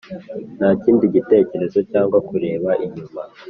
[0.57, 3.21] nta kindi gitekerezo cyangwa kureba inyuma.